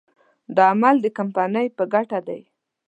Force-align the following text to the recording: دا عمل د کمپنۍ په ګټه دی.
دا 0.55 0.63
عمل 0.73 0.95
د 1.01 1.07
کمپنۍ 1.17 1.67
په 1.77 1.83
ګټه 1.93 2.19
دی. 2.27 2.41